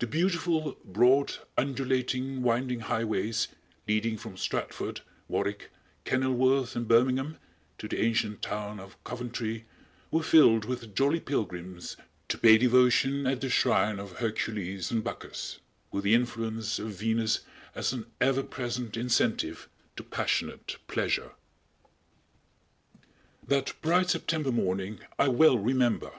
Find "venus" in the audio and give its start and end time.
16.98-17.42